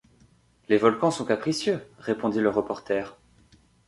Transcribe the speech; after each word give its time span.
Les 0.67 0.77
volcans 0.79 1.11
sont 1.11 1.25
capricieux! 1.25 1.79
répondit 1.99 2.39
le 2.39 2.49
reporter. 2.49 3.17